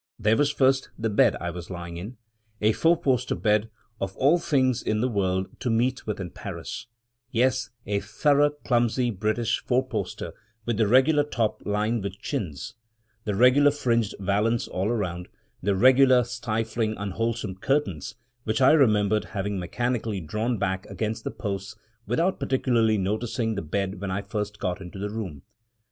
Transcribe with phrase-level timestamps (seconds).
[0.17, 2.17] There was, first, the bed I was lying in;
[2.59, 3.69] a four post bed,
[3.99, 6.87] of all things in the world to meet with in Paris—
[7.31, 10.33] yes, a thorough clumsy British four poster,
[10.65, 12.73] with the regular top lined with chintz—
[13.25, 15.27] the regular fringed valance all round—
[15.61, 21.75] the regular stifling, unwholesome curtains, which I remembered having mechanically drawn back against the posts
[22.07, 25.43] without particularly noticing the bed when I first got into the room.